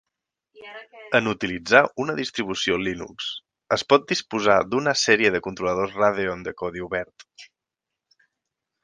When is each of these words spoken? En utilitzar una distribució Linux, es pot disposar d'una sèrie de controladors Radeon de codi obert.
En 1.17 1.27
utilitzar 1.31 1.81
una 2.03 2.15
distribució 2.19 2.77
Linux, 2.87 3.27
es 3.77 3.83
pot 3.93 4.07
disposar 4.13 4.55
d'una 4.71 4.95
sèrie 5.03 5.33
de 5.37 5.43
controladors 5.49 5.95
Radeon 6.01 6.43
de 6.49 6.55
codi 6.63 6.83
obert. 6.87 7.27